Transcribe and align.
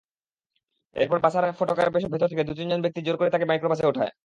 এরপর 0.95 1.17
বাসার 1.19 1.45
ফটকের 1.59 1.89
ভেতর 2.13 2.29
থেকে 2.31 2.43
দু-তিনজন 2.43 2.79
ব্যক্তি 2.81 2.99
জোর 3.01 3.15
করে 3.17 3.29
তাঁকে 3.29 3.49
মাইক্রোবাসে 3.49 3.85
ওঠায়। 3.87 4.11